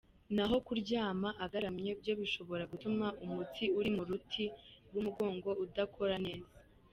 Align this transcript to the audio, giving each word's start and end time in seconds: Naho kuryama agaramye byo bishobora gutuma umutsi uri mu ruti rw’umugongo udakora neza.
Naho 0.35 0.55
kuryama 0.65 1.29
agaramye 1.45 1.91
byo 2.01 2.13
bishobora 2.19 2.63
gutuma 2.71 3.07
umutsi 3.25 3.63
uri 3.79 3.89
mu 3.95 4.03
ruti 4.09 4.45
rw’umugongo 4.87 5.49
udakora 5.65 6.15
neza. 6.25 6.53